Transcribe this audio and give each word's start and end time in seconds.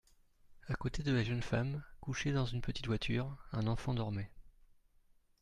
A 0.67 0.73
côté 0.73 1.03
de 1.03 1.11
la 1.13 1.23
jeune 1.23 1.43
femme, 1.43 1.83
couché 1.99 2.31
dans 2.31 2.47
une 2.47 2.61
petite 2.63 2.87
voiture, 2.87 3.37
un 3.51 3.67
enfant 3.67 3.93
dormait. 3.93 4.31